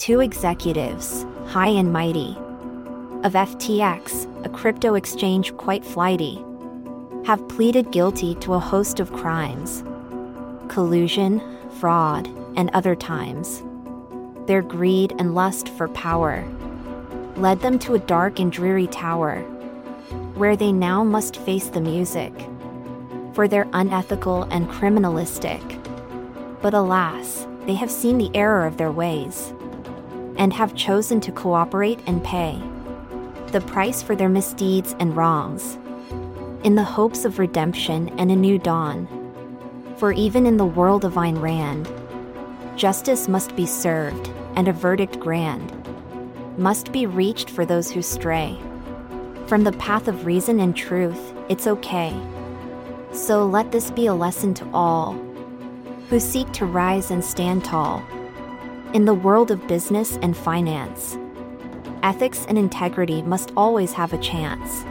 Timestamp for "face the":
21.36-21.82